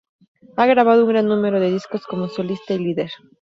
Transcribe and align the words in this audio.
Ha 0.57 0.65
grabado 0.65 1.03
un 1.03 1.09
gran 1.09 1.27
número 1.27 1.59
de 1.59 1.69
discos 1.69 2.07
como 2.07 2.27
solista 2.27 2.73
y 2.73 2.79
líder. 2.79 3.11